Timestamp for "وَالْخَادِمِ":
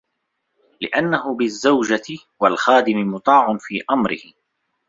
2.39-2.97